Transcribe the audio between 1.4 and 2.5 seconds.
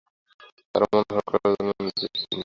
জন্যে যে, তা নয়।